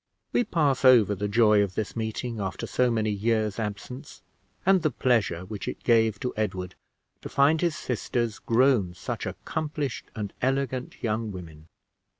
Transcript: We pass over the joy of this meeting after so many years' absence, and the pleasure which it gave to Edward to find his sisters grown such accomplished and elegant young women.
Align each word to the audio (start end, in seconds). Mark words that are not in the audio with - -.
We 0.33 0.45
pass 0.45 0.83
over 0.83 1.13
the 1.13 1.27
joy 1.27 1.61
of 1.61 1.75
this 1.75 1.95
meeting 1.95 2.39
after 2.39 2.65
so 2.65 2.89
many 2.89 3.11
years' 3.11 3.59
absence, 3.59 4.23
and 4.65 4.81
the 4.81 4.89
pleasure 4.89 5.45
which 5.45 5.67
it 5.67 5.83
gave 5.83 6.19
to 6.21 6.33
Edward 6.35 6.73
to 7.21 7.29
find 7.29 7.61
his 7.61 7.75
sisters 7.75 8.39
grown 8.39 8.95
such 8.95 9.27
accomplished 9.27 10.05
and 10.15 10.33
elegant 10.41 11.03
young 11.03 11.31
women. 11.31 11.67